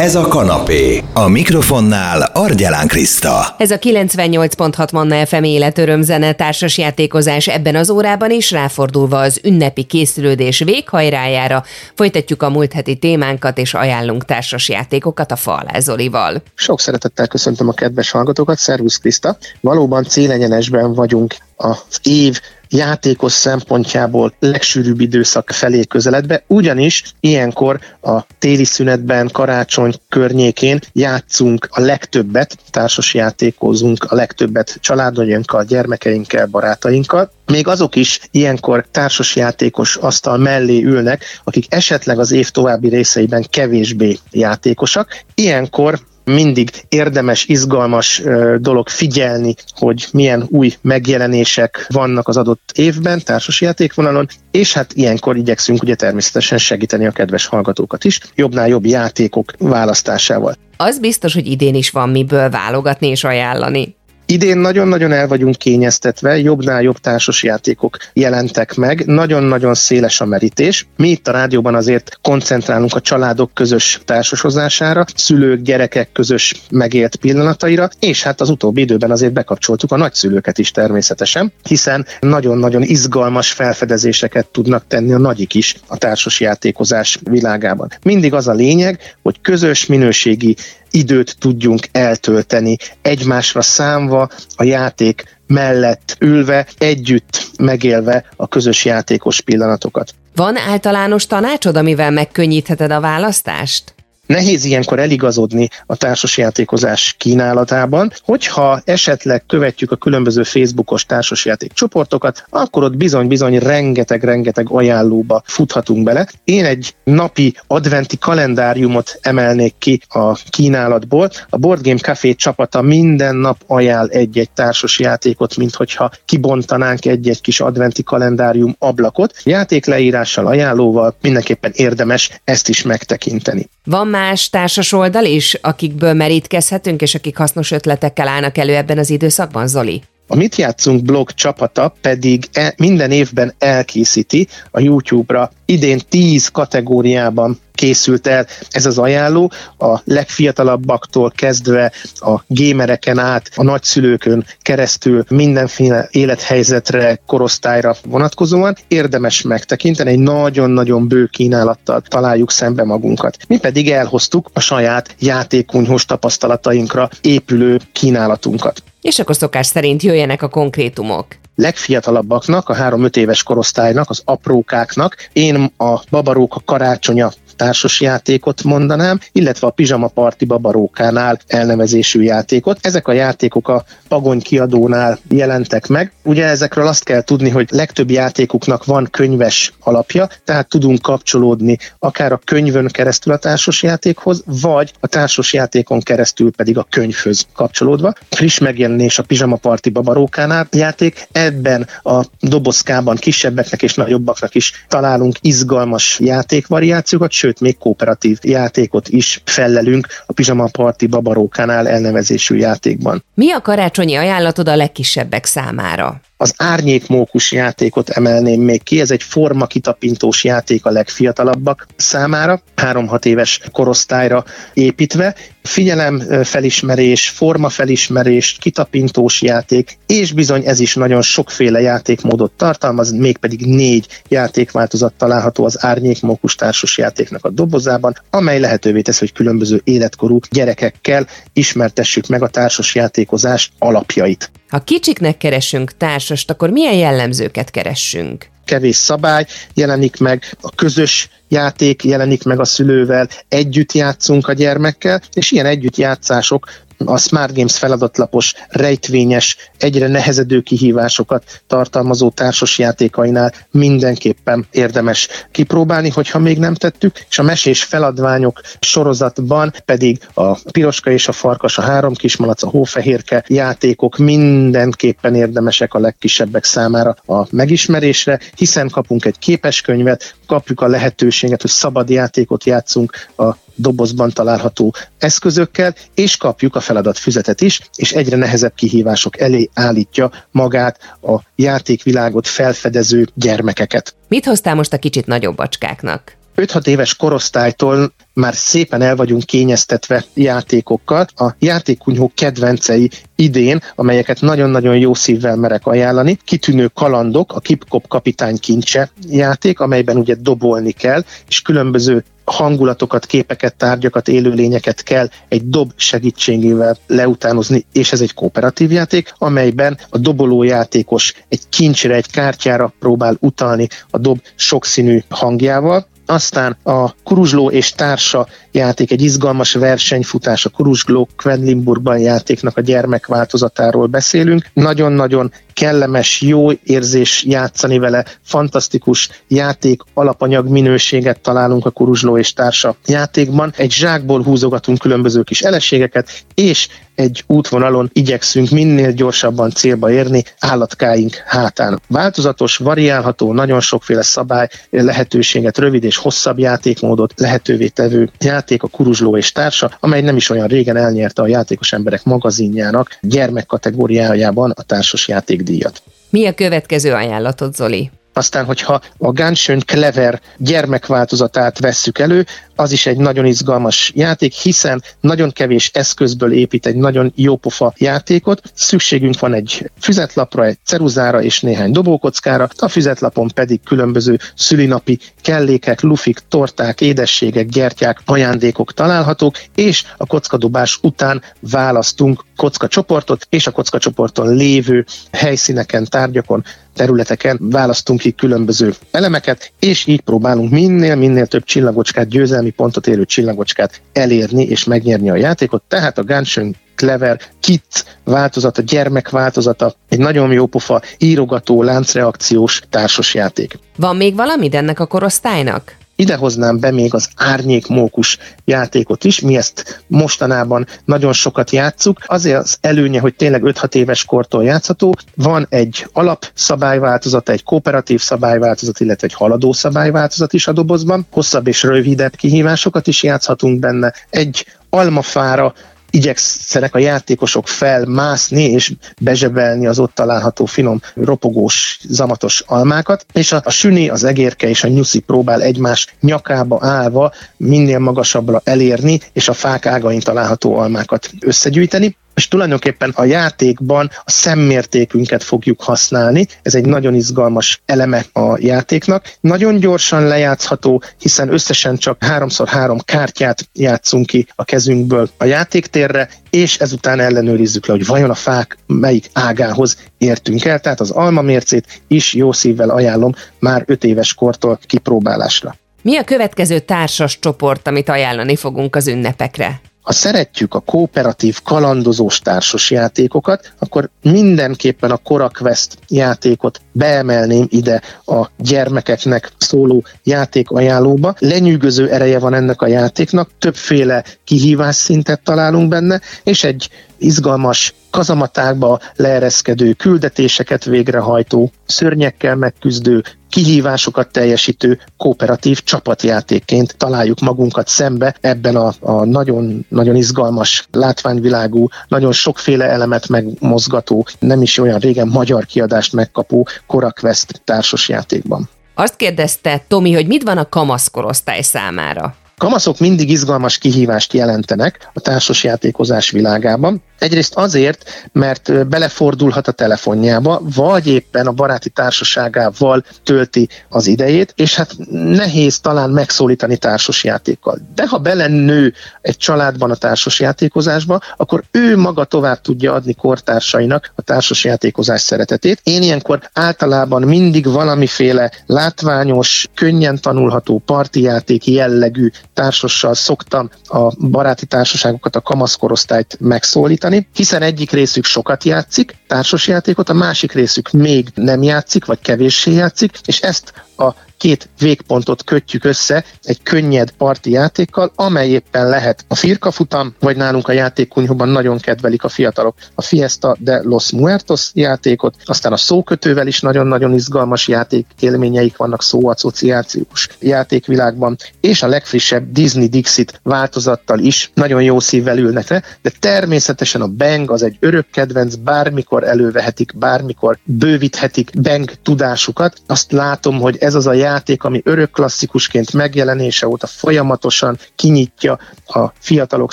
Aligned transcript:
Ez 0.00 0.14
a 0.14 0.28
kanapé. 0.28 1.02
A 1.12 1.28
mikrofonnál 1.28 2.30
Argyelán 2.32 2.86
Kriszta. 2.86 3.54
Ez 3.58 3.70
a 3.70 3.78
98.6 3.78 4.92
Manna 4.92 5.26
FM 5.26 5.42
életörömzene 5.42 6.32
társasjátékozás 6.32 7.48
ebben 7.48 7.76
az 7.76 7.90
órában 7.90 8.30
is 8.30 8.50
ráfordulva 8.50 9.18
az 9.18 9.40
ünnepi 9.44 9.82
készülődés 9.82 10.58
véghajrájára 10.58 11.64
folytatjuk 11.94 12.42
a 12.42 12.50
múlt 12.50 12.72
heti 12.72 12.96
témánkat 12.96 13.58
és 13.58 13.74
ajánlunk 13.74 14.24
társasjátékokat 14.24 15.32
a 15.32 15.36
Falázolival. 15.36 16.42
Sok 16.54 16.80
szeretettel 16.80 17.26
köszöntöm 17.26 17.68
a 17.68 17.72
kedves 17.72 18.10
hallgatókat, 18.10 18.58
Szervusz 18.58 18.96
Kriszta! 18.96 19.36
Valóban 19.60 20.04
célegyenesben 20.04 20.94
vagyunk 20.94 21.34
az 21.56 21.98
év 22.02 22.40
játékos 22.74 23.32
szempontjából 23.32 24.32
legsűrűbb 24.38 25.00
időszak 25.00 25.50
felé 25.50 25.84
közeledve, 25.84 26.44
ugyanis 26.46 27.02
ilyenkor 27.20 27.80
a 28.02 28.20
téli 28.38 28.64
szünetben, 28.64 29.28
karácsony 29.32 29.94
környékén 30.08 30.78
játszunk 30.92 31.68
a 31.70 31.80
legtöbbet, 31.80 32.58
társas 32.70 33.14
játékozunk 33.14 34.04
a 34.04 34.14
legtöbbet 34.14 34.76
családjainkkal, 34.80 35.64
gyermekeinkkel, 35.64 36.46
barátainkkal. 36.46 37.30
Még 37.46 37.68
azok 37.68 37.96
is 37.96 38.20
ilyenkor 38.30 38.86
társas 38.90 39.36
játékos 39.36 39.96
asztal 39.96 40.36
mellé 40.36 40.82
ülnek, 40.82 41.24
akik 41.44 41.64
esetleg 41.68 42.18
az 42.18 42.32
év 42.32 42.50
további 42.50 42.88
részeiben 42.88 43.46
kevésbé 43.50 44.18
játékosak. 44.30 45.24
Ilyenkor 45.34 46.00
mindig 46.24 46.70
érdemes, 46.88 47.46
izgalmas 47.46 48.22
dolog 48.58 48.88
figyelni, 48.88 49.54
hogy 49.76 50.06
milyen 50.12 50.46
új 50.48 50.74
megjelenések 50.80 51.86
vannak 51.88 52.28
az 52.28 52.36
adott 52.36 52.72
évben 52.74 53.22
társasjátékvonalon, 53.24 54.28
és 54.50 54.72
hát 54.72 54.92
ilyenkor 54.92 55.36
igyekszünk 55.36 55.82
ugye 55.82 55.94
természetesen 55.94 56.58
segíteni 56.58 57.06
a 57.06 57.10
kedves 57.10 57.46
hallgatókat 57.46 58.04
is, 58.04 58.20
jobbnál 58.34 58.68
jobb 58.68 58.86
játékok 58.86 59.52
választásával. 59.58 60.54
Az 60.76 60.98
biztos, 60.98 61.34
hogy 61.34 61.46
idén 61.46 61.74
is 61.74 61.90
van 61.90 62.08
miből 62.08 62.50
válogatni 62.50 63.08
és 63.08 63.24
ajánlani. 63.24 63.96
Idén 64.34 64.58
nagyon-nagyon 64.58 65.12
el 65.12 65.28
vagyunk 65.28 65.56
kényeztetve, 65.56 66.38
jobbnál 66.38 66.82
jobb 66.82 66.98
társasjátékok 66.98 67.96
jelentek 68.12 68.74
meg, 68.74 69.06
nagyon-nagyon 69.06 69.74
széles 69.74 70.20
a 70.20 70.24
merítés. 70.24 70.86
Mi 70.96 71.08
itt 71.08 71.28
a 71.28 71.32
rádióban 71.32 71.74
azért 71.74 72.18
koncentrálunk 72.22 72.94
a 72.94 73.00
családok 73.00 73.50
közös 73.54 74.00
társashozására, 74.04 75.04
szülők, 75.14 75.60
gyerekek 75.60 76.12
közös 76.12 76.54
megélt 76.70 77.16
pillanataira, 77.16 77.88
és 78.00 78.22
hát 78.22 78.40
az 78.40 78.48
utóbbi 78.48 78.80
időben 78.80 79.10
azért 79.10 79.32
bekapcsoltuk 79.32 79.92
a 79.92 79.96
nagyszülőket 79.96 80.58
is 80.58 80.70
természetesen, 80.70 81.52
hiszen 81.62 82.06
nagyon-nagyon 82.20 82.82
izgalmas 82.82 83.52
felfedezéseket 83.52 84.46
tudnak 84.46 84.84
tenni 84.86 85.12
a 85.12 85.18
nagyik 85.18 85.54
is 85.54 85.76
a 85.86 85.96
társasjátékozás 85.96 87.18
világában. 87.30 87.88
Mindig 88.02 88.32
az 88.32 88.48
a 88.48 88.52
lényeg, 88.52 89.16
hogy 89.22 89.40
közös 89.40 89.86
minőségi 89.86 90.56
időt 90.94 91.36
tudjunk 91.38 91.86
eltölteni, 91.92 92.76
egymásra 93.02 93.62
számva, 93.62 94.28
a 94.56 94.64
játék 94.64 95.38
mellett 95.46 96.16
ülve, 96.18 96.66
együtt 96.78 97.46
megélve 97.58 98.24
a 98.36 98.48
közös 98.48 98.84
játékos 98.84 99.40
pillanatokat. 99.40 100.14
Van 100.34 100.56
általános 100.56 101.26
tanácsod, 101.26 101.76
amivel 101.76 102.10
megkönnyítheted 102.10 102.90
a 102.90 103.00
választást? 103.00 103.94
Nehéz 104.26 104.64
ilyenkor 104.64 104.98
eligazodni 104.98 105.68
a 105.86 105.96
társasjátékozás 105.96 107.14
kínálatában, 107.18 108.12
hogyha 108.24 108.80
esetleg 108.84 109.46
követjük 109.46 109.90
a 109.90 109.96
különböző 109.96 110.42
Facebookos 110.42 111.06
társasjáték 111.06 111.72
csoportokat, 111.72 112.44
akkor 112.48 112.82
ott 112.82 112.96
bizony-bizony 112.96 113.58
rengeteg-rengeteg 113.58 114.66
ajánlóba 114.70 115.42
futhatunk 115.44 116.04
bele. 116.04 116.28
Én 116.44 116.64
egy 116.64 116.94
napi 117.04 117.56
adventi 117.66 118.18
kalendáriumot 118.18 119.18
emelnék 119.20 119.74
ki 119.78 120.00
a 120.08 120.34
kínálatból. 120.34 121.30
A 121.48 121.56
Board 121.56 121.82
Game 121.82 121.98
Café 121.98 122.34
csapata 122.34 122.82
minden 122.82 123.36
nap 123.36 123.58
ajánl 123.66 124.08
egy-egy 124.08 124.50
társasjátékot, 124.50 125.56
mint 125.56 125.74
hogyha 125.74 126.10
kibontanánk 126.24 127.06
egy-egy 127.06 127.40
kis 127.40 127.60
adventi 127.60 128.02
kalendárium 128.02 128.76
ablakot. 128.78 129.34
Játékleírással, 129.44 130.46
ajánlóval 130.46 131.16
mindenképpen 131.20 131.72
érdemes 131.74 132.40
ezt 132.44 132.68
is 132.68 132.82
megtekinteni. 132.82 133.68
Van 133.84 134.08
más 134.14 134.50
társas 134.50 134.92
oldal 134.92 135.24
is, 135.24 135.54
akikből 135.54 136.12
merítkezhetünk, 136.12 137.00
és 137.00 137.14
akik 137.14 137.36
hasznos 137.36 137.70
ötletekkel 137.70 138.28
állnak 138.28 138.58
elő 138.58 138.74
ebben 138.74 138.98
az 138.98 139.10
időszakban, 139.10 139.66
Zoli? 139.66 140.02
A 140.26 140.36
Mit 140.36 140.56
játszunk 140.56 141.02
blog 141.02 141.30
csapata 141.30 141.94
pedig 142.00 142.48
e, 142.52 142.74
minden 142.76 143.10
évben 143.10 143.54
elkészíti 143.58 144.48
a 144.70 144.80
YouTube-ra 144.80 145.50
idén 145.64 146.00
10 146.08 146.48
kategóriában 146.48 147.58
készült 147.74 148.26
el 148.26 148.46
ez 148.70 148.86
az 148.86 148.98
ajánló, 148.98 149.52
a 149.78 150.00
legfiatalabbaktól 150.04 151.30
kezdve 151.30 151.92
a 152.14 152.40
gémereken 152.46 153.18
át, 153.18 153.50
a 153.54 153.62
nagyszülőkön 153.62 154.46
keresztül 154.62 155.24
mindenféle 155.28 156.08
élethelyzetre, 156.10 157.20
korosztályra 157.26 157.96
vonatkozóan 158.04 158.76
érdemes 158.88 159.42
megtekinteni, 159.42 160.10
egy 160.10 160.18
nagyon-nagyon 160.18 161.08
bő 161.08 161.26
kínálattal 161.26 162.00
találjuk 162.00 162.50
szembe 162.50 162.84
magunkat. 162.84 163.36
Mi 163.48 163.58
pedig 163.58 163.90
elhoztuk 163.90 164.50
a 164.52 164.60
saját 164.60 165.14
játékunyhos 165.18 166.04
tapasztalatainkra 166.04 167.08
épülő 167.20 167.80
kínálatunkat. 167.92 168.82
És 169.04 169.18
akkor 169.18 169.36
szokás 169.36 169.66
szerint 169.66 170.02
jöjjenek 170.02 170.42
a 170.42 170.48
konkrétumok. 170.48 171.26
Legfiatalabbaknak, 171.54 172.68
a 172.68 172.74
3-5 172.74 173.16
éves 173.16 173.42
korosztálynak, 173.42 174.10
az 174.10 174.22
aprókáknak 174.24 175.16
én 175.32 175.72
a 175.76 176.00
babaróka 176.10 176.60
karácsonya 176.64 177.32
társas 177.56 178.00
játékot 178.00 178.62
mondanám, 178.62 179.20
illetve 179.32 179.66
a 179.66 179.70
Pizsama 179.70 180.08
Parti 180.08 180.44
Babarókánál 180.44 181.38
elnevezésű 181.46 182.22
játékot. 182.22 182.78
Ezek 182.80 183.08
a 183.08 183.12
játékok 183.12 183.68
a 183.68 183.84
Pagony 184.08 184.40
kiadónál 184.40 185.18
jelentek 185.30 185.86
meg. 185.86 186.12
Ugye 186.22 186.44
ezekről 186.44 186.86
azt 186.86 187.04
kell 187.04 187.22
tudni, 187.22 187.48
hogy 187.48 187.68
legtöbb 187.70 188.10
játékuknak 188.10 188.84
van 188.84 189.08
könyves 189.10 189.72
alapja, 189.80 190.28
tehát 190.44 190.68
tudunk 190.68 191.02
kapcsolódni 191.02 191.78
akár 191.98 192.32
a 192.32 192.40
könyvön 192.44 192.88
keresztül 192.88 193.32
a 193.32 193.36
társas 193.36 193.82
játékhoz, 193.82 194.42
vagy 194.46 194.92
a 195.00 195.06
társas 195.06 195.52
játékon 195.52 196.00
keresztül 196.00 196.50
pedig 196.50 196.78
a 196.78 196.86
könyvhöz 196.90 197.46
kapcsolódva. 197.54 198.12
Friss 198.30 198.58
megjelenés 198.58 199.18
a 199.18 199.22
Pizsama 199.22 199.56
Parti 199.56 199.90
Babarókánál 199.90 200.66
játék, 200.72 201.28
ebben 201.32 201.86
a 202.02 202.24
dobozkában 202.40 203.16
kisebbeknek 203.16 203.82
és 203.82 203.94
nagyobbaknak 203.94 204.54
is 204.54 204.84
találunk 204.88 205.36
izgalmas 205.40 206.18
játékvariációkat, 206.20 207.30
sőt 207.44 207.60
még 207.60 207.78
kooperatív 207.78 208.38
játékot 208.42 209.08
is 209.08 209.42
fellelünk 209.44 210.06
a 210.26 210.32
Pizsama 210.32 210.68
Party 210.72 211.06
Babarókánál 211.06 211.88
elnevezésű 211.88 212.56
játékban. 212.56 213.24
Mi 213.34 213.52
a 213.52 213.60
karácsonyi 213.60 214.14
ajánlatod 214.14 214.68
a 214.68 214.76
legkisebbek 214.76 215.44
számára? 215.44 216.20
Az 216.36 216.54
árnyékmókus 216.56 217.52
játékot 217.52 218.08
emelném 218.08 218.60
még 218.60 218.82
ki, 218.82 219.00
ez 219.00 219.10
egy 219.10 219.22
forma 219.22 219.66
kitapintós 219.66 220.44
játék 220.44 220.84
a 220.84 220.90
legfiatalabbak 220.90 221.86
számára, 221.96 222.62
3-6 222.76 223.24
éves 223.24 223.60
korosztályra 223.72 224.44
építve. 224.72 225.34
Figyelem 225.62 226.42
felismerés, 226.44 227.28
forma 227.28 227.68
felismerés, 227.68 228.56
kitapintós 228.60 229.42
játék, 229.42 229.98
és 230.06 230.32
bizony 230.32 230.66
ez 230.66 230.80
is 230.80 230.94
nagyon 230.94 231.22
sokféle 231.22 231.80
játékmódot 231.80 232.52
tartalmaz, 232.52 233.10
mégpedig 233.10 233.66
négy 233.66 234.06
játékváltozat 234.28 235.14
található 235.14 235.64
az 235.64 235.84
árnyékmókus 235.84 236.54
társas 236.54 236.98
játéknak 236.98 237.44
a 237.44 237.50
dobozában, 237.50 238.14
amely 238.30 238.60
lehetővé 238.60 239.00
tesz, 239.00 239.18
hogy 239.18 239.32
különböző 239.32 239.80
életkorú 239.84 240.38
gyerekekkel 240.50 241.26
ismertessük 241.52 242.26
meg 242.26 242.42
a 242.42 242.48
társas 242.48 242.94
játékozás 242.94 243.70
alapjait. 243.78 244.50
Ha 244.74 244.80
kicsiknek 244.80 245.36
keresünk 245.36 245.96
társast, 245.96 246.50
akkor 246.50 246.70
milyen 246.70 246.94
jellemzőket 246.94 247.70
keressünk? 247.70 248.46
Kevés 248.64 248.96
szabály 248.96 249.46
jelenik 249.74 250.18
meg, 250.18 250.56
a 250.60 250.70
közös 250.74 251.28
játék 251.54 252.04
jelenik 252.04 252.44
meg 252.44 252.60
a 252.60 252.64
szülővel, 252.64 253.28
együtt 253.48 253.92
játszunk 253.92 254.48
a 254.48 254.52
gyermekkel, 254.52 255.20
és 255.32 255.50
ilyen 255.50 255.66
együttjátszások 255.66 256.66
a 257.04 257.18
Smart 257.18 257.54
Games 257.54 257.78
feladatlapos, 257.78 258.54
rejtvényes, 258.68 259.56
egyre 259.78 260.08
nehezedő 260.08 260.60
kihívásokat 260.60 261.62
tartalmazó 261.66 262.30
társasjátékainál 262.30 263.52
mindenképpen 263.70 264.66
érdemes 264.70 265.28
kipróbálni, 265.50 266.08
hogyha 266.08 266.38
még 266.38 266.58
nem 266.58 266.74
tettük, 266.74 267.24
és 267.30 267.38
a 267.38 267.42
mesés 267.42 267.82
feladványok 267.82 268.60
sorozatban 268.80 269.72
pedig 269.84 270.18
a 270.34 270.70
piroska 270.70 271.10
és 271.10 271.28
a 271.28 271.32
farkas, 271.32 271.78
a 271.78 271.82
három 271.82 272.14
kismalac, 272.14 272.62
a 272.62 272.68
hófehérke 272.68 273.44
játékok 273.46 274.16
mindenképpen 274.16 275.34
érdemesek 275.34 275.94
a 275.94 275.98
legkisebbek 275.98 276.64
számára 276.64 277.16
a 277.26 277.46
megismerésre, 277.50 278.40
hiszen 278.56 278.88
kapunk 278.88 279.24
egy 279.24 279.38
képeskönyvet, 279.38 280.34
kapjuk 280.46 280.80
a 280.80 280.86
lehetőséget, 280.86 281.60
hogy 281.60 281.70
szabad 281.70 282.10
játékot 282.10 282.64
játszunk 282.64 283.12
a 283.36 283.56
dobozban 283.74 284.30
található 284.30 284.94
eszközökkel, 285.18 285.94
és 286.14 286.36
kapjuk 286.36 286.76
a 286.76 286.80
feladatfüzetet 286.80 287.60
is, 287.60 287.80
és 287.96 288.12
egyre 288.12 288.36
nehezebb 288.36 288.74
kihívások 288.74 289.40
elé 289.40 289.70
állítja 289.74 290.30
magát 290.50 290.98
a 291.22 291.40
játékvilágot 291.56 292.46
felfedező 292.46 293.26
gyermekeket. 293.34 294.14
Mit 294.28 294.44
hoztál 294.44 294.74
most 294.74 294.92
a 294.92 294.98
kicsit 294.98 295.26
nagyobb 295.26 295.56
bacskáknak? 295.56 296.36
5-6 296.56 296.86
éves 296.86 297.14
korosztálytól 297.16 298.12
már 298.34 298.54
szépen 298.54 299.02
el 299.02 299.16
vagyunk 299.16 299.44
kényeztetve 299.44 300.24
játékokkal. 300.34 301.26
A 301.36 301.54
játékkunyhó 301.58 302.32
kedvencei 302.34 303.10
idén, 303.36 303.80
amelyeket 303.94 304.40
nagyon-nagyon 304.40 304.96
jó 304.96 305.14
szívvel 305.14 305.56
merek 305.56 305.86
ajánlani, 305.86 306.38
kitűnő 306.44 306.90
kalandok, 306.94 307.52
a 307.52 307.60
Kipkop 307.60 308.08
kapitány 308.08 308.58
kincse 308.58 309.10
játék, 309.28 309.80
amelyben 309.80 310.16
ugye 310.16 310.34
dobolni 310.34 310.90
kell, 310.90 311.24
és 311.48 311.62
különböző 311.62 312.24
hangulatokat, 312.44 313.26
képeket, 313.26 313.74
tárgyakat, 313.74 314.28
élőlényeket 314.28 315.02
kell 315.02 315.28
egy 315.48 315.68
dob 315.68 315.92
segítségével 315.96 316.96
leutánozni, 317.06 317.86
és 317.92 318.12
ez 318.12 318.20
egy 318.20 318.34
kooperatív 318.34 318.92
játék, 318.92 319.34
amelyben 319.38 319.98
a 320.08 320.18
doboló 320.18 320.62
játékos 320.62 321.34
egy 321.48 321.60
kincsre, 321.68 322.14
egy 322.14 322.30
kártyára 322.30 322.92
próbál 322.98 323.36
utalni 323.40 323.88
a 324.10 324.18
dob 324.18 324.40
sokszínű 324.54 325.22
hangjával, 325.28 326.06
aztán 326.26 326.76
a 326.82 327.14
Kuruzsló 327.22 327.70
és 327.70 327.92
társa 327.92 328.46
játék, 328.72 329.10
egy 329.10 329.22
izgalmas 329.22 329.72
versenyfutás, 329.72 330.64
a 330.64 330.68
Kuruzsló 330.68 331.28
Quedlinburgban 331.36 332.18
játéknak 332.18 332.76
a 332.76 332.80
gyermekváltozatáról 332.80 334.06
beszélünk. 334.06 334.66
Nagyon-nagyon 334.72 335.52
kellemes, 335.72 336.40
jó 336.40 336.70
érzés 336.72 337.44
játszani 337.44 337.98
vele, 337.98 338.24
fantasztikus 338.42 339.28
játék, 339.48 340.02
alapanyag 340.14 340.68
minőséget 340.68 341.40
találunk 341.40 341.86
a 341.86 341.90
Kuruzsló 341.90 342.38
és 342.38 342.52
társa 342.52 342.96
játékban. 343.06 343.72
Egy 343.76 343.92
zsákból 343.92 344.42
húzogatunk 344.42 344.98
különböző 344.98 345.42
kis 345.42 345.60
eleségeket, 345.60 346.44
és 346.54 346.88
egy 347.14 347.44
útvonalon 347.46 348.10
igyekszünk 348.12 348.70
minél 348.70 349.12
gyorsabban 349.12 349.70
célba 349.70 350.10
érni 350.10 350.44
állatkáink 350.58 351.34
hátán. 351.46 352.00
Változatos, 352.08 352.76
variálható, 352.76 353.52
nagyon 353.52 353.80
sokféle 353.80 354.22
szabály, 354.22 354.68
lehetőséget, 354.90 355.78
rövid 355.78 356.04
és 356.04 356.16
hosszabb 356.16 356.58
játékmódot 356.58 357.32
lehetővé 357.36 357.88
tevő 357.88 358.30
játék 358.40 358.82
a 358.82 358.88
Kuruzsló 358.88 359.36
és 359.36 359.52
társa, 359.52 359.96
amely 360.00 360.20
nem 360.20 360.36
is 360.36 360.50
olyan 360.50 360.66
régen 360.66 360.96
elnyerte 360.96 361.42
a 361.42 361.46
játékos 361.46 361.92
emberek 361.92 362.24
magazinjának 362.24 363.18
gyermek 363.20 363.66
kategóriájában 363.66 364.70
a 364.70 364.82
társas 364.82 365.28
játékdíjat. 365.28 366.02
Mi 366.30 366.46
a 366.46 366.54
következő 366.54 367.12
ajánlatod, 367.12 367.74
Zoli? 367.74 368.10
Aztán, 368.36 368.64
hogyha 368.64 369.00
a 369.18 369.32
Gunshön 369.32 369.80
Clever 369.86 370.40
gyermekváltozatát 370.56 371.78
vesszük 371.78 372.18
elő, 372.18 372.46
az 372.76 372.92
is 372.92 373.06
egy 373.06 373.16
nagyon 373.16 373.46
izgalmas 373.46 374.12
játék, 374.14 374.52
hiszen 374.52 375.02
nagyon 375.20 375.50
kevés 375.50 375.90
eszközből 375.94 376.52
épít 376.52 376.86
egy 376.86 376.96
nagyon 376.96 377.32
jópofa 377.36 377.94
játékot. 377.96 378.62
Szükségünk 378.74 379.38
van 379.38 379.54
egy 379.54 379.90
füzetlapra, 380.00 380.64
egy 380.64 380.78
ceruzára 380.84 381.42
és 381.42 381.60
néhány 381.60 381.92
dobókockára, 381.92 382.68
a 382.76 382.88
füzetlapon 382.88 383.50
pedig 383.54 383.80
különböző 383.84 384.38
szülinapi 384.54 385.18
kellékek, 385.42 386.00
lufik, 386.00 386.38
torták, 386.48 387.00
édességek, 387.00 387.66
gyertyák, 387.66 388.20
ajándékok 388.24 388.92
találhatók, 388.92 389.54
és 389.74 390.04
a 390.16 390.26
kockadobás 390.26 390.98
után 391.02 391.42
választunk 391.60 392.44
kockacsoportot, 392.56 393.46
és 393.50 393.66
a 393.66 393.70
kockacsoporton 393.70 394.54
lévő 394.54 395.04
helyszíneken, 395.32 396.04
tárgyakon 396.04 396.64
területeken 396.94 397.58
választunk 397.60 398.20
ki 398.20 398.32
különböző 398.32 398.94
elemeket, 399.10 399.72
és 399.78 400.06
így 400.06 400.20
próbálunk 400.20 400.70
minél-minél 400.70 401.46
több 401.46 401.64
csillagocskát, 401.64 402.28
győzelmi 402.28 402.63
pontot 402.70 403.06
érő 403.06 403.24
csillagocskát 403.24 404.00
elérni 404.12 404.62
és 404.62 404.84
megnyerni 404.84 405.30
a 405.30 405.36
játékot. 405.36 405.82
Tehát 405.88 406.18
a 406.18 406.22
Gunshun 406.22 406.76
Clever 406.94 407.40
Kit 407.60 408.18
változata, 408.24 408.82
gyermek 408.82 409.30
változata, 409.30 409.94
egy 410.08 410.18
nagyon 410.18 410.52
jó 410.52 410.66
pofa, 410.66 411.02
írogató, 411.18 411.82
láncreakciós 411.82 412.82
társasjáték. 412.90 413.78
Van 413.96 414.16
még 414.16 414.34
valami 414.34 414.68
ennek 414.72 415.00
a 415.00 415.06
korosztálynak? 415.06 415.96
Ide 416.16 416.36
hoznám 416.36 416.78
be 416.78 416.90
még 416.90 417.14
az 417.14 417.28
árnyékmókus 417.36 418.38
játékot 418.64 419.24
is, 419.24 419.40
mi 419.40 419.56
ezt 419.56 420.04
mostanában 420.06 420.86
nagyon 421.04 421.32
sokat 421.32 421.70
játszuk. 421.70 422.18
Azért 422.26 422.62
az 422.62 422.76
előnye, 422.80 423.20
hogy 423.20 423.34
tényleg 423.34 423.62
5-6 423.64 423.94
éves 423.94 424.24
kortól 424.24 424.64
játszható. 424.64 425.14
Van 425.34 425.66
egy 425.68 426.06
alapszabályváltozat, 426.12 427.48
egy 427.48 427.62
kooperatív 427.62 428.20
szabályváltozat, 428.20 429.00
illetve 429.00 429.26
egy 429.26 429.34
haladó 429.34 429.72
szabályváltozat 429.72 430.52
is 430.52 430.66
a 430.66 430.72
dobozban. 430.72 431.26
Hosszabb 431.30 431.66
és 431.66 431.82
rövidebb 431.82 432.34
kihívásokat 432.34 433.06
is 433.06 433.22
játszhatunk 433.22 433.78
benne. 433.78 434.12
Egy 434.30 434.66
almafára 434.90 435.74
igyekszenek 436.14 436.94
a 436.94 436.98
játékosok 436.98 437.68
felmászni 437.68 438.62
és 438.62 438.92
bezsebelni 439.20 439.86
az 439.86 439.98
ott 439.98 440.14
található 440.14 440.64
finom, 440.64 441.00
ropogós, 441.14 441.98
zamatos 442.08 442.62
almákat, 442.66 443.26
és 443.32 443.52
a, 443.52 443.60
a 443.64 443.70
süni, 443.70 444.08
az 444.08 444.24
egérke 444.24 444.68
és 444.68 444.84
a 444.84 444.88
nyuszi 444.88 445.20
próbál 445.20 445.62
egymás 445.62 446.14
nyakába 446.20 446.78
állva 446.80 447.32
minél 447.56 447.98
magasabbra 447.98 448.60
elérni, 448.64 449.20
és 449.32 449.48
a 449.48 449.52
fák 449.52 449.86
ágain 449.86 450.20
található 450.20 450.76
almákat 450.76 451.30
összegyűjteni 451.40 452.16
és 452.34 452.48
tulajdonképpen 452.48 453.12
a 453.14 453.24
játékban 453.24 454.10
a 454.24 454.30
szemmértékünket 454.30 455.42
fogjuk 455.42 455.82
használni. 455.82 456.46
Ez 456.62 456.74
egy 456.74 456.86
nagyon 456.86 457.14
izgalmas 457.14 457.82
eleme 457.86 458.24
a 458.32 458.56
játéknak. 458.58 459.32
Nagyon 459.40 459.76
gyorsan 459.76 460.26
lejátszható, 460.26 461.02
hiszen 461.18 461.52
összesen 461.52 461.96
csak 461.96 462.18
3x3 462.20 462.98
kártyát 463.04 463.68
játszunk 463.72 464.26
ki 464.26 464.46
a 464.54 464.64
kezünkből 464.64 465.30
a 465.36 465.44
játéktérre, 465.44 466.28
és 466.50 466.78
ezután 466.78 467.20
ellenőrizzük 467.20 467.86
le, 467.86 467.94
hogy 467.94 468.06
vajon 468.06 468.30
a 468.30 468.34
fák 468.34 468.78
melyik 468.86 469.30
ágához 469.32 469.96
értünk 470.18 470.64
el. 470.64 470.80
Tehát 470.80 471.00
az 471.00 471.10
alma 471.10 471.42
mércét 471.42 472.02
is 472.08 472.34
jó 472.34 472.52
szívvel 472.52 472.90
ajánlom 472.90 473.32
már 473.58 473.82
5 473.86 474.04
éves 474.04 474.34
kortól 474.34 474.78
kipróbálásra. 474.86 475.76
Mi 476.02 476.16
a 476.16 476.24
következő 476.24 476.78
társas 476.78 477.38
csoport, 477.38 477.86
amit 477.86 478.08
ajánlani 478.08 478.56
fogunk 478.56 478.96
az 478.96 479.08
ünnepekre? 479.08 479.80
Ha 480.04 480.12
szeretjük 480.12 480.74
a 480.74 480.80
kooperatív, 480.80 481.62
kalandozós 481.62 482.38
társas 482.38 482.90
játékokat, 482.90 483.72
akkor 483.78 484.10
mindenképpen 484.22 485.10
a 485.10 485.48
Quest 485.48 485.98
játékot 486.08 486.80
beemelném 486.94 487.66
ide 487.68 488.00
a 488.26 488.46
gyermekeknek 488.58 489.52
szóló 489.58 490.04
játékajánlóba. 490.24 491.34
Lenyűgöző 491.38 492.10
ereje 492.10 492.38
van 492.38 492.54
ennek 492.54 492.82
a 492.82 492.86
játéknak, 492.86 493.50
többféle 493.58 494.24
kihívás 494.44 494.96
szintet 494.96 495.42
találunk 495.42 495.88
benne, 495.88 496.20
és 496.42 496.64
egy 496.64 496.88
izgalmas 497.18 497.94
kazamatákba 498.10 499.00
leereszkedő, 499.16 499.92
küldetéseket 499.92 500.84
végrehajtó, 500.84 501.70
szörnyekkel 501.86 502.54
megküzdő, 502.54 503.22
kihívásokat 503.54 504.32
teljesítő 504.32 504.98
kooperatív 505.16 505.80
csapatjátékként 505.82 506.96
találjuk 506.96 507.40
magunkat 507.40 507.88
szembe 507.88 508.34
ebben 508.40 508.76
a, 508.76 508.92
a 509.00 509.24
nagyon, 509.24 509.86
nagyon 509.88 510.16
izgalmas, 510.16 510.88
látványvilágú, 510.92 511.88
nagyon 512.08 512.32
sokféle 512.32 512.84
elemet 512.84 513.28
megmozgató, 513.28 514.26
nem 514.38 514.62
is 514.62 514.78
olyan 514.78 514.98
régen 514.98 515.28
magyar 515.28 515.66
kiadást 515.66 516.12
megkapó 516.12 516.66
Koraquest 516.86 517.60
társasjátékban. 517.64 518.68
Azt 518.94 519.16
kérdezte 519.16 519.84
Tomi, 519.88 520.12
hogy 520.12 520.26
mit 520.26 520.42
van 520.42 520.58
a 520.58 520.68
kamaszkorosztály 520.68 521.62
számára? 521.62 522.34
Kamaszok 522.64 522.98
mindig 522.98 523.30
izgalmas 523.30 523.78
kihívást 523.78 524.32
jelentenek 524.32 525.10
a 525.12 525.20
társasjátékozás 525.20 526.30
világában. 526.30 527.02
Egyrészt 527.18 527.54
azért, 527.54 528.28
mert 528.32 528.88
belefordulhat 528.88 529.68
a 529.68 529.72
telefonjába, 529.72 530.62
vagy 530.74 531.06
éppen 531.06 531.46
a 531.46 531.52
baráti 531.52 531.88
társaságával 531.88 533.04
tölti 533.22 533.68
az 533.88 534.06
idejét, 534.06 534.52
és 534.56 534.74
hát 534.74 534.90
nehéz 535.10 535.78
talán 535.78 536.10
megszólítani 536.10 536.76
társasjátékkal. 536.76 537.78
De 537.94 538.06
ha 538.06 538.18
belennő 538.18 538.94
egy 539.20 539.36
családban 539.36 539.90
a 539.90 539.94
társasjátékozásba, 539.94 541.20
akkor 541.36 541.64
ő 541.70 541.96
maga 541.96 542.24
tovább 542.24 542.60
tudja 542.60 542.92
adni 542.92 543.14
kortársainak 543.14 544.12
a 544.14 544.22
társasjátékozás 544.22 545.20
szeretetét. 545.20 545.80
Én 545.82 546.02
ilyenkor 546.02 546.40
általában 546.52 547.22
mindig 547.22 547.66
valamiféle 547.66 548.50
látványos, 548.66 549.66
könnyen 549.74 550.20
tanulható 550.20 550.82
partijáték 550.86 551.66
jellegű 551.66 552.30
társassal 552.54 553.14
szoktam 553.14 553.70
a 553.84 554.28
baráti 554.28 554.66
társaságokat, 554.66 555.36
a 555.36 555.40
kamaszkorosztályt 555.40 556.36
megszólítani, 556.40 557.28
hiszen 557.34 557.62
egyik 557.62 557.90
részük 557.90 558.24
sokat 558.24 558.64
játszik, 558.64 559.16
társasjátékot, 559.26 560.08
a 560.08 560.12
másik 560.12 560.52
részük 560.52 560.90
még 560.90 561.28
nem 561.34 561.62
játszik, 561.62 562.04
vagy 562.04 562.20
kevéssé 562.20 562.72
játszik, 562.72 563.18
és 563.24 563.40
ezt 563.40 563.72
a 563.96 564.10
két 564.44 564.68
végpontot 564.78 565.44
kötjük 565.44 565.84
össze 565.84 566.24
egy 566.42 566.62
könnyed 566.62 567.10
parti 567.10 567.50
játékkal, 567.50 568.12
amely 568.14 568.48
éppen 568.48 568.88
lehet 568.88 569.24
a 569.28 569.34
firkafutam, 569.34 570.14
vagy 570.20 570.36
nálunk 570.36 570.68
a 570.68 570.72
játékkunyhóban 570.72 571.48
nagyon 571.48 571.78
kedvelik 571.78 572.24
a 572.24 572.28
fiatalok 572.28 572.74
a 572.94 573.02
Fiesta 573.02 573.56
de 573.58 573.80
los 573.82 574.12
Muertos 574.12 574.70
játékot, 574.74 575.34
aztán 575.44 575.72
a 575.72 575.76
szókötővel 575.76 576.46
is 576.46 576.60
nagyon-nagyon 576.60 577.14
izgalmas 577.14 577.68
játékélményeik 577.68 578.76
vannak 578.76 579.02
szóasszociációs 579.02 580.28
játékvilágban, 580.40 581.36
és 581.60 581.82
a 581.82 581.86
legfrissebb 581.86 582.52
Disney 582.52 582.88
Dixit 582.88 583.40
változattal 583.42 584.18
is 584.18 584.50
nagyon 584.54 584.82
jó 584.82 585.00
szívvel 585.00 585.38
ülnek 585.38 585.68
le, 585.68 585.82
de 586.02 586.10
természetesen 586.20 587.00
a 587.00 587.06
Bang 587.06 587.50
az 587.50 587.62
egy 587.62 587.76
örök 587.80 588.06
kedvenc, 588.10 588.54
bármikor 588.54 589.24
elővehetik, 589.24 589.98
bármikor 589.98 590.58
bővíthetik 590.64 591.60
Bang 591.60 591.90
tudásukat. 592.02 592.76
Azt 592.86 593.12
látom, 593.12 593.60
hogy 593.60 593.76
ez 593.80 593.94
az 593.94 594.06
a 594.06 594.12
játék, 594.12 594.32
játék, 594.34 594.64
ami 594.64 594.80
örök 594.84 595.10
klasszikusként 595.10 595.92
megjelenése 595.92 596.68
óta 596.68 596.86
folyamatosan 596.86 597.78
kinyitja 597.96 598.58
a 598.86 599.08
fiatalok 599.18 599.72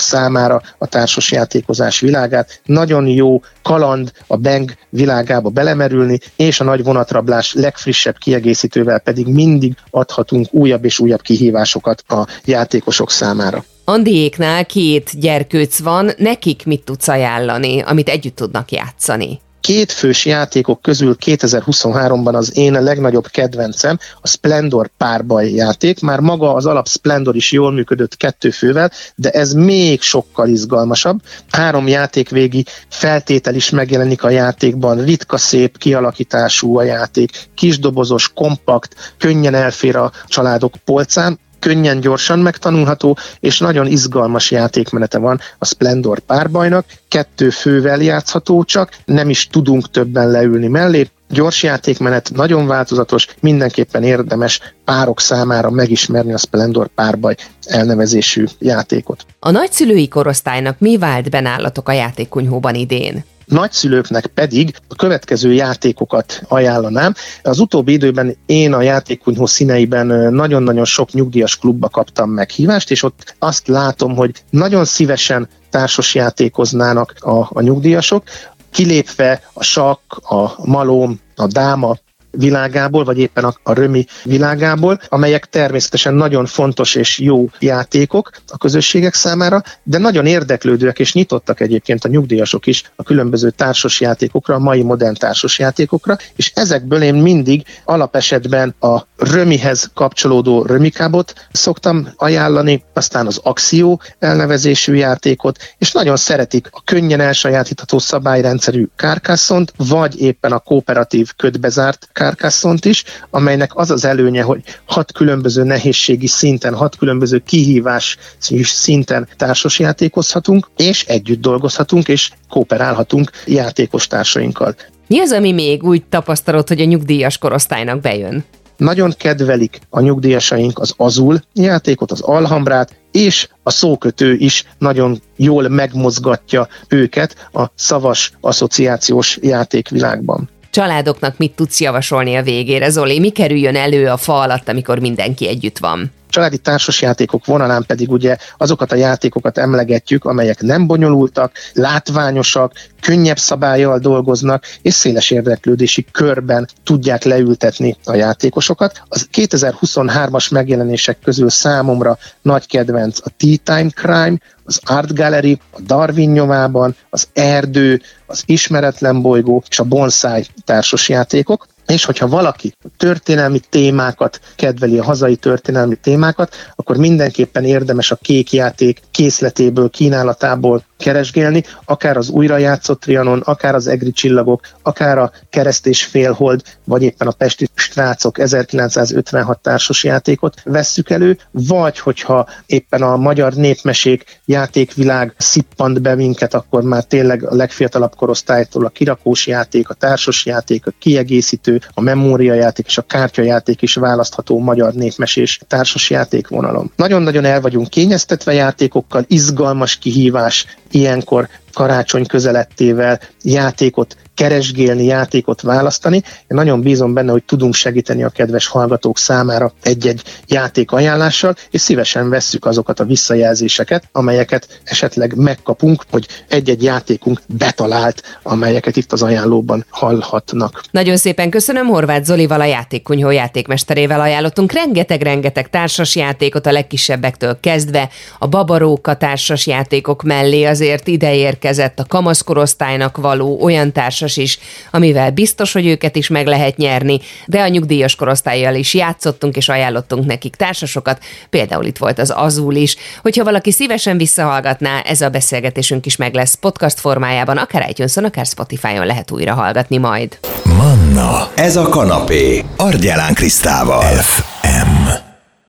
számára 0.00 0.62
a 0.78 0.86
társasjátékozás 0.86 2.00
világát. 2.00 2.60
Nagyon 2.64 3.06
jó 3.06 3.40
kaland 3.62 4.12
a 4.26 4.36
Bang 4.36 4.70
világába 4.88 5.48
belemerülni, 5.48 6.18
és 6.36 6.60
a 6.60 6.64
nagy 6.64 6.82
vonatrablás 6.82 7.54
legfrissebb 7.54 8.16
kiegészítővel 8.18 8.98
pedig 8.98 9.26
mindig 9.26 9.74
adhatunk 9.90 10.46
újabb 10.50 10.84
és 10.84 10.98
újabb 10.98 11.20
kihívásokat 11.20 12.02
a 12.08 12.26
játékosok 12.44 13.10
számára. 13.10 13.64
Andiéknál 13.84 14.66
két 14.66 15.20
gyerkőc 15.20 15.78
van, 15.78 16.10
nekik 16.16 16.66
mit 16.66 16.84
tudsz 16.84 17.08
ajánlani, 17.08 17.80
amit 17.80 18.08
együtt 18.08 18.36
tudnak 18.36 18.70
játszani? 18.70 19.40
Két 19.62 19.92
fős 19.92 20.24
játékok 20.24 20.82
közül 20.82 21.16
2023-ban 21.24 22.34
az 22.34 22.56
én 22.56 22.82
legnagyobb 22.82 23.26
kedvencem 23.26 23.98
a 24.20 24.28
Splendor 24.28 24.90
párbaj 24.96 25.50
játék. 25.50 26.00
Már 26.00 26.20
maga 26.20 26.54
az 26.54 26.66
alap 26.66 26.88
Splendor 26.88 27.36
is 27.36 27.52
jól 27.52 27.72
működött 27.72 28.16
kettő 28.16 28.50
fővel, 28.50 28.90
de 29.14 29.30
ez 29.30 29.52
még 29.52 30.00
sokkal 30.00 30.48
izgalmasabb. 30.48 31.20
Három 31.50 31.88
játékvégi 31.88 32.64
feltétel 32.88 33.54
is 33.54 33.70
megjelenik 33.70 34.22
a 34.22 34.30
játékban, 34.30 35.04
ritka 35.04 35.36
szép 35.36 35.78
kialakítású 35.78 36.78
a 36.78 36.82
játék, 36.82 37.30
kisdobozos, 37.54 38.32
kompakt, 38.34 39.14
könnyen 39.18 39.54
elfér 39.54 39.96
a 39.96 40.12
családok 40.26 40.74
polcán, 40.84 41.38
könnyen, 41.62 42.00
gyorsan 42.00 42.38
megtanulható, 42.38 43.16
és 43.40 43.58
nagyon 43.58 43.86
izgalmas 43.86 44.50
játékmenete 44.50 45.18
van 45.18 45.40
a 45.58 45.64
Splendor 45.64 46.18
párbajnak. 46.18 46.84
Kettő 47.08 47.50
fővel 47.50 48.00
játszható 48.00 48.64
csak, 48.64 48.90
nem 49.04 49.28
is 49.30 49.46
tudunk 49.46 49.90
többen 49.90 50.30
leülni 50.30 50.68
mellé, 50.68 51.08
gyors 51.32 51.62
játékmenet, 51.62 52.30
nagyon 52.34 52.66
változatos, 52.66 53.26
mindenképpen 53.40 54.02
érdemes 54.02 54.60
párok 54.84 55.20
számára 55.20 55.70
megismerni 55.70 56.32
a 56.32 56.38
Splendor 56.38 56.88
párbaj 56.88 57.34
elnevezésű 57.64 58.44
játékot. 58.58 59.26
A 59.38 59.50
nagyszülői 59.50 60.08
korosztálynak 60.08 60.78
mi 60.78 60.98
vált 60.98 61.30
benállatok 61.30 61.88
a 61.88 61.92
játékkunyhóban 61.92 62.74
idén? 62.74 63.24
Nagyszülőknek 63.44 64.26
pedig 64.26 64.74
a 64.88 64.94
következő 64.94 65.52
játékokat 65.52 66.42
ajánlanám. 66.48 67.14
Az 67.42 67.58
utóbbi 67.58 67.92
időben 67.92 68.36
én 68.46 68.72
a 68.72 68.82
játékkunyhó 68.82 69.46
színeiben 69.46 70.06
nagyon-nagyon 70.34 70.84
sok 70.84 71.12
nyugdíjas 71.12 71.56
klubba 71.56 71.88
kaptam 71.88 72.30
meghívást, 72.30 72.90
és 72.90 73.02
ott 73.02 73.34
azt 73.38 73.68
látom, 73.68 74.14
hogy 74.14 74.30
nagyon 74.50 74.84
szívesen 74.84 75.48
társas 75.70 76.14
játékoznának 76.14 77.14
a, 77.18 77.48
a 77.48 77.60
nyugdíjasok, 77.60 78.24
kilépve 78.70 79.40
a 79.52 79.62
sakk, 79.62 80.16
a 80.16 80.54
malom, 80.64 81.20
a 81.36 81.46
dáma 81.46 81.96
világából, 82.32 83.04
vagy 83.04 83.18
éppen 83.18 83.44
a, 83.44 83.54
a 83.62 83.72
römi 83.72 84.06
világából, 84.24 85.00
amelyek 85.08 85.46
természetesen 85.46 86.14
nagyon 86.14 86.46
fontos 86.46 86.94
és 86.94 87.18
jó 87.18 87.48
játékok 87.58 88.30
a 88.46 88.58
közösségek 88.58 89.14
számára, 89.14 89.62
de 89.82 89.98
nagyon 89.98 90.26
érdeklődőek 90.26 90.98
és 90.98 91.14
nyitottak 91.14 91.60
egyébként 91.60 92.04
a 92.04 92.08
nyugdíjasok 92.08 92.66
is 92.66 92.92
a 92.96 93.02
különböző 93.02 93.50
társas 93.50 94.00
játékokra, 94.00 94.54
a 94.54 94.58
mai 94.58 94.82
modern 94.82 95.14
társas 95.14 95.58
játékokra, 95.58 96.16
és 96.36 96.52
ezekből 96.54 97.02
én 97.02 97.14
mindig 97.14 97.64
alapesetben 97.84 98.74
a 98.80 99.06
römihez 99.16 99.90
kapcsolódó 99.94 100.62
römikábot 100.62 101.32
szoktam 101.52 102.08
ajánlani, 102.16 102.84
aztán 102.92 103.26
az 103.26 103.40
akció 103.42 104.00
elnevezésű 104.18 104.94
játékot, 104.94 105.58
és 105.78 105.92
nagyon 105.92 106.16
szeretik 106.16 106.68
a 106.70 106.82
könnyen 106.84 107.20
elsajátítható 107.20 107.98
szabályrendszerű 107.98 108.86
kárkászont, 108.96 109.72
vagy 109.76 110.20
éppen 110.20 110.52
a 110.52 110.58
kooperatív 110.58 111.32
ködbezárt 111.36 112.08
Carcassonne-t 112.22 112.84
is, 112.84 113.04
amelynek 113.30 113.76
az 113.76 113.90
az 113.90 114.04
előnye, 114.04 114.42
hogy 114.42 114.62
hat 114.84 115.12
különböző 115.12 115.62
nehézségi 115.62 116.26
szinten, 116.26 116.74
hat 116.74 116.96
különböző 116.96 117.38
kihívás 117.38 118.16
szinten 118.62 119.28
társas 119.36 119.78
játékozhatunk, 119.78 120.70
és 120.76 121.04
együtt 121.04 121.40
dolgozhatunk, 121.40 122.08
és 122.08 122.30
kooperálhatunk 122.48 123.30
játékos 123.46 124.06
társainkkal. 124.06 124.74
Mi 125.06 125.20
az, 125.20 125.32
ami 125.32 125.52
még 125.52 125.82
úgy 125.82 126.04
tapasztalod, 126.04 126.68
hogy 126.68 126.80
a 126.80 126.84
nyugdíjas 126.84 127.38
korosztálynak 127.38 128.00
bejön? 128.00 128.44
Nagyon 128.76 129.12
kedvelik 129.18 129.80
a 129.90 130.00
nyugdíjasaink 130.00 130.78
az 130.78 130.94
azul 130.96 131.42
játékot, 131.54 132.10
az 132.10 132.20
alhambrát, 132.20 132.96
és 133.12 133.48
a 133.62 133.70
szókötő 133.70 134.34
is 134.34 134.64
nagyon 134.78 135.20
jól 135.36 135.68
megmozgatja 135.68 136.68
őket 136.88 137.48
a 137.52 137.66
szavas 137.74 138.32
asszociációs 138.40 139.38
játékvilágban 139.40 140.50
családoknak 140.72 141.36
mit 141.36 141.52
tudsz 141.52 141.80
javasolni 141.80 142.36
a 142.36 142.42
végére, 142.42 142.90
Zoli? 142.90 143.18
Mi 143.18 143.30
kerüljön 143.30 143.76
elő 143.76 144.08
a 144.08 144.16
fa 144.16 144.40
alatt, 144.40 144.68
amikor 144.68 144.98
mindenki 144.98 145.48
együtt 145.48 145.78
van? 145.78 146.12
Családi 146.32 146.58
társasjátékok 146.58 147.46
vonalán 147.46 147.84
pedig 147.86 148.10
ugye 148.10 148.36
azokat 148.56 148.92
a 148.92 148.96
játékokat 148.96 149.58
emlegetjük, 149.58 150.24
amelyek 150.24 150.60
nem 150.60 150.86
bonyolultak, 150.86 151.52
látványosak, 151.72 152.72
könnyebb 153.00 153.38
szabályjal 153.38 153.98
dolgoznak, 153.98 154.64
és 154.82 154.94
széles 154.94 155.30
érdeklődési 155.30 156.06
körben 156.12 156.68
tudják 156.84 157.24
leültetni 157.24 157.96
a 158.04 158.14
játékosokat. 158.14 159.02
Az 159.08 159.28
2023-as 159.32 160.50
megjelenések 160.50 161.18
közül 161.24 161.50
számomra 161.50 162.18
nagy 162.42 162.66
kedvenc 162.66 163.18
a 163.24 163.30
Tea 163.36 163.56
Time 163.64 163.90
Crime, 163.90 164.36
az 164.64 164.80
Art 164.84 165.14
Gallery, 165.14 165.60
a 165.70 165.80
Darwin 165.80 166.30
nyomában, 166.30 166.96
az 167.10 167.28
Erdő, 167.32 168.00
az 168.26 168.42
Ismeretlen 168.46 169.22
bolygó 169.22 169.62
és 169.68 169.78
a 169.78 169.84
Bonsai 169.84 170.46
társasjátékok 170.64 171.66
és 171.86 172.04
hogyha 172.04 172.28
valaki 172.28 172.74
történelmi 172.96 173.60
témákat 173.68 174.40
kedveli, 174.56 174.98
a 174.98 175.04
hazai 175.04 175.36
történelmi 175.36 175.94
témákat, 175.94 176.54
akkor 176.74 176.96
mindenképpen 176.96 177.64
érdemes 177.64 178.10
a 178.10 178.16
kék 178.16 178.52
játék 178.52 179.00
készletéből, 179.10 179.90
kínálatából 179.90 180.84
keresgélni, 181.02 181.64
akár 181.84 182.16
az 182.16 182.28
újrajátszott 182.28 183.00
Trianon, 183.00 183.40
akár 183.40 183.74
az 183.74 183.86
Egri 183.86 184.12
csillagok, 184.12 184.60
akár 184.82 185.18
a 185.18 185.32
Kereszt 185.50 185.86
és 185.86 186.04
Félhold, 186.04 186.62
vagy 186.84 187.02
éppen 187.02 187.28
a 187.28 187.32
Pesti 187.32 187.68
Strácok 187.74 188.38
1956 188.38 189.58
társas 189.58 190.04
játékot 190.04 190.60
vesszük 190.64 191.10
elő, 191.10 191.38
vagy 191.50 191.98
hogyha 191.98 192.48
éppen 192.66 193.02
a 193.02 193.16
magyar 193.16 193.52
népmesék 193.52 194.40
játékvilág 194.44 195.34
szippant 195.38 196.00
be 196.02 196.14
minket, 196.14 196.54
akkor 196.54 196.82
már 196.82 197.04
tényleg 197.04 197.44
a 197.44 197.54
legfiatalabb 197.54 198.14
korosztálytól 198.14 198.84
a 198.84 198.88
kirakós 198.88 199.46
játék, 199.46 199.88
a 199.88 199.94
társas 199.94 200.46
játék, 200.46 200.86
a 200.86 200.92
kiegészítő, 200.98 201.80
a 201.94 202.00
memóriajáték 202.00 202.86
és 202.86 202.98
a 202.98 203.02
kártyajáték 203.02 203.82
is 203.82 203.94
választható 203.94 204.58
magyar 204.58 204.92
népmesés 204.92 205.60
társas 205.68 206.10
játékvonalon. 206.10 206.92
Nagyon-nagyon 206.96 207.44
el 207.44 207.60
vagyunk 207.60 207.88
kényeztetve 207.88 208.52
játékokkal, 208.52 209.24
izgalmas 209.26 209.96
kihívás 209.96 210.66
ilyenkor 210.90 211.48
karácsony 211.72 212.26
közelettével 212.26 213.20
játékot 213.42 214.16
keresgélni, 214.34 215.04
játékot 215.04 215.60
választani. 215.60 216.16
Én 216.16 216.22
nagyon 216.46 216.80
bízom 216.80 217.14
benne, 217.14 217.32
hogy 217.32 217.44
tudunk 217.44 217.74
segíteni 217.74 218.22
a 218.22 218.28
kedves 218.28 218.66
hallgatók 218.66 219.18
számára 219.18 219.72
egy-egy 219.82 220.22
játék 220.46 220.92
ajánlással, 220.92 221.54
és 221.70 221.80
szívesen 221.80 222.28
vesszük 222.28 222.64
azokat 222.66 223.00
a 223.00 223.04
visszajelzéseket, 223.04 224.08
amelyeket 224.12 224.80
esetleg 224.84 225.36
megkapunk, 225.36 226.02
hogy 226.10 226.26
egy-egy 226.48 226.82
játékunk 226.82 227.40
betalált, 227.46 228.22
amelyeket 228.42 228.96
itt 228.96 229.12
az 229.12 229.22
ajánlóban 229.22 229.84
hallhatnak. 229.88 230.82
Nagyon 230.90 231.16
szépen 231.16 231.50
köszönöm 231.50 231.86
Horváth 231.86 232.24
Zolival, 232.24 232.60
a 232.60 232.64
játékkunyhó 232.64 233.30
játékmesterével 233.30 234.20
ajánlottunk 234.20 234.72
rengeteg-rengeteg 234.72 235.70
társas 235.70 236.16
játékot 236.16 236.66
a 236.66 236.72
legkisebbektől 236.72 237.58
kezdve, 237.60 238.08
a 238.38 238.46
babaróka 238.46 239.16
társas 239.16 239.66
játékok 239.66 240.22
mellé 240.22 240.64
azért 240.64 241.06
ide 241.06 241.34
érkezett 241.34 241.98
a 241.98 242.04
kamaszkorosztálynak 242.08 243.16
való 243.16 243.62
olyan 243.62 243.92
társas 243.92 244.21
társas 244.22 244.36
is, 244.36 244.58
amivel 244.90 245.30
biztos, 245.30 245.72
hogy 245.72 245.86
őket 245.86 246.16
is 246.16 246.28
meg 246.28 246.46
lehet 246.46 246.76
nyerni, 246.76 247.20
de 247.46 247.60
a 247.60 247.68
nyugdíjas 247.68 248.14
korosztályjal 248.14 248.74
is 248.74 248.94
játszottunk 248.94 249.56
és 249.56 249.68
ajánlottunk 249.68 250.26
nekik 250.26 250.56
társasokat, 250.56 251.22
például 251.50 251.84
itt 251.84 251.98
volt 251.98 252.18
az 252.18 252.32
Azul 252.36 252.74
is. 252.74 252.96
Hogyha 253.22 253.44
valaki 253.44 253.72
szívesen 253.72 254.16
visszahallgatná, 254.16 255.00
ez 255.00 255.20
a 255.20 255.28
beszélgetésünk 255.28 256.06
is 256.06 256.16
meg 256.16 256.34
lesz 256.34 256.54
podcast 256.54 257.00
formájában, 257.00 257.56
akár 257.56 257.90
itunes 257.90 258.16
akár 258.16 258.46
Spotify-on 258.46 259.06
lehet 259.06 259.30
újra 259.30 259.54
hallgatni 259.54 259.96
majd. 259.96 260.38
Manna, 260.64 261.50
ez 261.54 261.76
a 261.76 261.88
kanapé, 261.88 262.64
Argyelán 262.76 263.34
Krisztával. 263.34 264.02
F 264.02 264.42